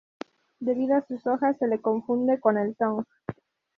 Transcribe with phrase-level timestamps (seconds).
[0.59, 3.05] Debido a sus hojas, se la confunde con el tong.